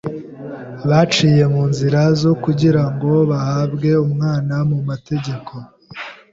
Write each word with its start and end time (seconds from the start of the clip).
Baciye 0.89 1.43
mu 1.53 1.63
nzira 1.71 1.99
zo 2.21 2.31
kugirango 2.43 3.09
bahabwe 3.31 3.89
umwana 4.07 4.55
mu 4.69 4.79
mategeko 4.89 5.53